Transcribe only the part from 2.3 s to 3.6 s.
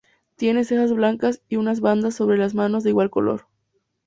las manos de igual color.